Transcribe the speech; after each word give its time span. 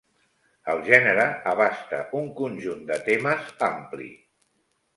El 0.71 0.79
gènere 0.87 1.25
abasta 1.51 2.01
un 2.21 2.33
conjunt 2.41 2.83
de 2.89 2.99
temes 3.13 3.55
ampli. 3.71 4.13